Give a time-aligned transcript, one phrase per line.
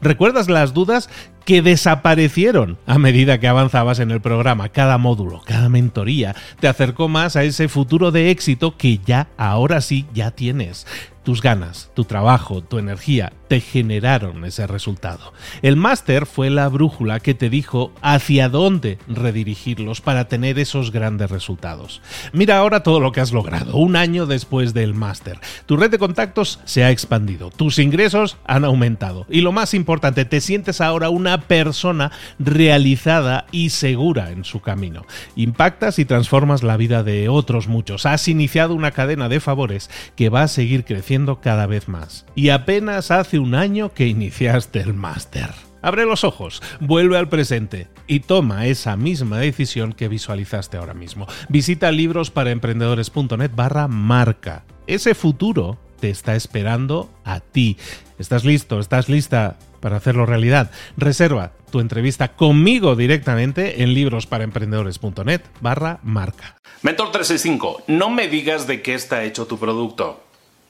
[0.00, 1.08] ¿Recuerdas las dudas
[1.46, 4.68] que desaparecieron a medida que avanzabas en el programa?
[4.68, 9.80] Cada módulo, cada mentoría te acercó más a ese futuro de éxito que ya, ahora
[9.80, 10.86] sí, ya tienes.
[11.26, 15.32] Tus ganas, tu trabajo, tu energía te generaron ese resultado.
[15.60, 21.28] El máster fue la brújula que te dijo hacia dónde redirigirlos para tener esos grandes
[21.28, 22.00] resultados.
[22.32, 25.40] Mira ahora todo lo que has logrado, un año después del máster.
[25.66, 30.26] Tu red de contactos se ha expandido, tus ingresos han aumentado y lo más importante,
[30.26, 35.06] te sientes ahora una persona realizada y segura en su camino.
[35.34, 38.06] Impactas y transformas la vida de otros muchos.
[38.06, 42.26] Has iniciado una cadena de favores que va a seguir creciendo cada vez más.
[42.34, 45.50] Y apenas hace un año que iniciaste el máster.
[45.82, 51.26] Abre los ojos, vuelve al presente y toma esa misma decisión que visualizaste ahora mismo.
[51.48, 54.64] Visita librosparaemprendedores.net barra marca.
[54.88, 57.76] Ese futuro te está esperando a ti.
[58.18, 58.80] ¿Estás listo?
[58.80, 60.70] ¿Estás lista para hacerlo realidad?
[60.96, 66.56] Reserva tu entrevista conmigo directamente en librosparaemprendedores.net barra marca.
[66.82, 70.22] Mentor 365, no me digas de qué está hecho tu producto.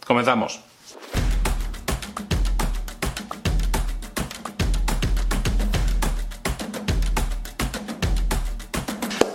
[0.07, 0.61] Comenzamos.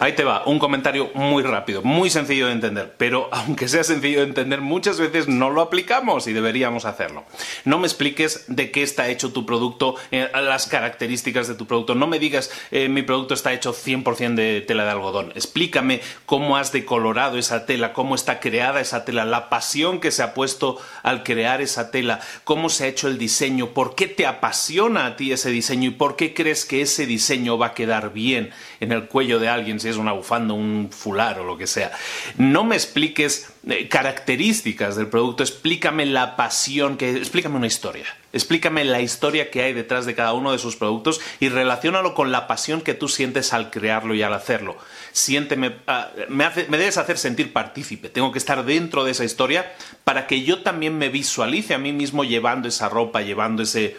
[0.01, 4.21] Ahí te va, un comentario muy rápido, muy sencillo de entender, pero aunque sea sencillo
[4.21, 7.23] de entender, muchas veces no lo aplicamos y deberíamos hacerlo.
[7.65, 11.93] No me expliques de qué está hecho tu producto, eh, las características de tu producto.
[11.93, 15.33] No me digas, eh, mi producto está hecho 100% de tela de algodón.
[15.35, 20.23] Explícame cómo has decolorado esa tela, cómo está creada esa tela, la pasión que se
[20.23, 24.25] ha puesto al crear esa tela, cómo se ha hecho el diseño, por qué te
[24.25, 28.11] apasiona a ti ese diseño y por qué crees que ese diseño va a quedar
[28.13, 31.91] bien en el cuello de alguien es una bufanda, un fular o lo que sea.
[32.37, 38.05] No me expliques eh, características del producto, explícame la pasión, que, explícame una historia.
[38.33, 42.31] Explícame la historia que hay detrás de cada uno de sus productos y relaciónalo con
[42.31, 44.77] la pasión que tú sientes al crearlo y al hacerlo.
[45.11, 48.09] Siénteme, ah, me, me debes hacer sentir partícipe.
[48.09, 49.73] Tengo que estar dentro de esa historia
[50.05, 53.97] para que yo también me visualice a mí mismo llevando esa ropa, llevando ese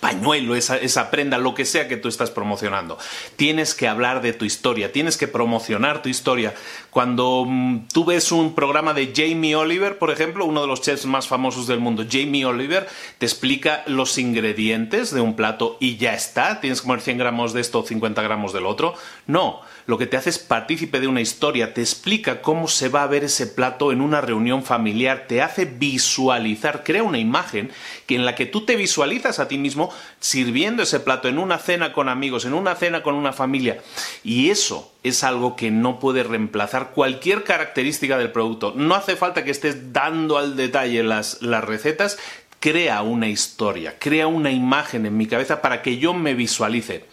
[0.00, 2.98] pañuelo, esa, prenda, lo que sea que tú estás promocionando.
[3.36, 6.54] Tienes que hablar de tu historia, tienes que promocionar tu historia.
[6.90, 11.06] Cuando mm, tú ves un programa de Jamie Oliver, por ejemplo, uno de los chefs
[11.06, 12.88] más famosos del mundo, Jamie Oliver,
[13.18, 17.52] te explica los ingredientes de un plato y ya está, tienes que comer 100 gramos
[17.52, 18.94] de esto o 50 gramos del otro.
[19.26, 23.02] No, lo que te hace es partícipe de una historia, te explica cómo se va
[23.02, 27.70] a ver ese plato en una reunión familiar, te hace visualizar, crea una imagen
[28.06, 29.81] que en la que tú te visualizas a ti mismo
[30.20, 33.80] sirviendo ese plato en una cena con amigos, en una cena con una familia.
[34.22, 38.72] Y eso es algo que no puede reemplazar cualquier característica del producto.
[38.76, 42.18] No hace falta que estés dando al detalle las, recetas,
[42.60, 47.04] crea una historia, crea una imagen en mi cabeza para que yo me visualice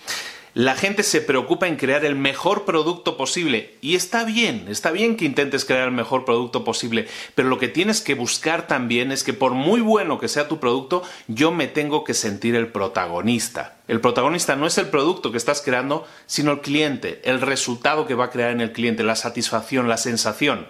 [0.59, 3.77] la gente se preocupa en crear el mejor producto posible.
[3.79, 7.69] Y está bien, está bien que intentes crear el mejor producto posible, pero lo que
[7.69, 11.69] tienes que buscar también es que por muy bueno que sea tu producto, yo me
[11.69, 13.77] tengo que sentir el protagonista.
[13.87, 18.15] El protagonista no es el producto que estás creando, sino el cliente, el resultado que
[18.15, 20.67] va a crear en el cliente, la satisfacción, la sensación.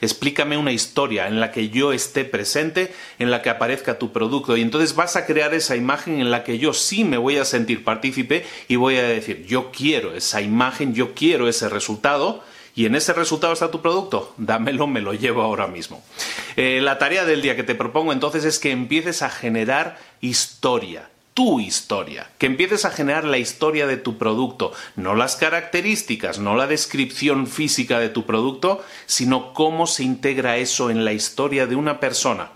[0.00, 4.56] Explícame una historia en la que yo esté presente, en la que aparezca tu producto.
[4.56, 7.44] Y entonces vas a crear esa imagen en la que yo sí me voy a
[7.44, 12.42] sentir partícipe y voy a decir, yo quiero esa imagen, yo quiero ese resultado
[12.74, 16.02] y en ese resultado está tu producto, dámelo, me lo llevo ahora mismo.
[16.56, 21.09] Eh, la tarea del día que te propongo entonces es que empieces a generar historia
[21.34, 26.56] tu historia, que empieces a generar la historia de tu producto, no las características, no
[26.56, 31.76] la descripción física de tu producto, sino cómo se integra eso en la historia de
[31.76, 32.50] una persona.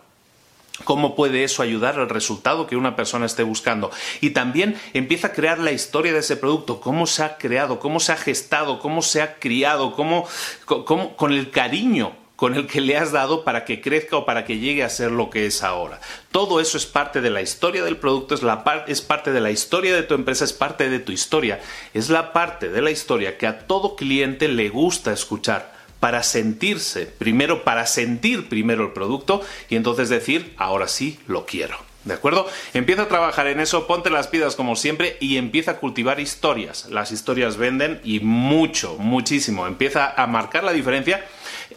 [0.83, 3.93] ¿Cómo puede eso ayudar al resultado que una persona esté buscando?
[4.21, 8.01] Y también empieza a crear la historia de ese producto, cómo se ha creado, cómo
[8.01, 10.27] se ha gestado, cómo se ha criado, cómo,
[10.67, 14.59] con el cariño con el que le has dado para que crezca o para que
[14.59, 15.99] llegue a ser lo que es ahora.
[16.31, 19.51] Todo eso es parte de la historia del producto, es, la es parte de la
[19.51, 21.63] historia de tu empresa, es parte de tu historia,
[21.95, 27.07] es la parte de la historia que a todo cliente le gusta escuchar para sentirse,
[27.07, 29.41] primero para sentir primero el producto
[29.71, 31.94] y entonces decir, ahora sí lo quiero.
[32.05, 32.47] ¿De acuerdo?
[32.75, 36.87] Empieza a trabajar en eso, ponte las piedras como siempre y empieza a cultivar historias.
[36.91, 39.67] Las historias venden y mucho, muchísimo.
[39.67, 41.25] Empieza a marcar la diferencia.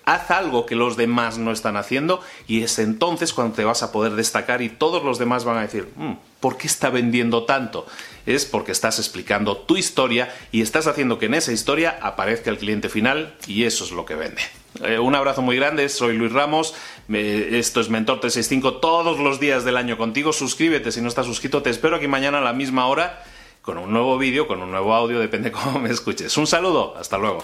[0.03, 3.91] Haz algo que los demás no están haciendo y es entonces cuando te vas a
[3.91, 7.85] poder destacar y todos los demás van a decir, mm, ¿por qué está vendiendo tanto?
[8.25, 12.57] Es porque estás explicando tu historia y estás haciendo que en esa historia aparezca el
[12.57, 14.41] cliente final y eso es lo que vende.
[14.83, 16.75] Eh, un abrazo muy grande, soy Luis Ramos,
[17.09, 21.63] esto es Mentor 365 todos los días del año contigo, suscríbete si no estás suscrito,
[21.63, 23.23] te espero aquí mañana a la misma hora
[23.67, 26.35] con un nuevo vídeo, con un nuevo audio, depende cómo me escuches.
[26.37, 27.43] Un saludo, hasta luego.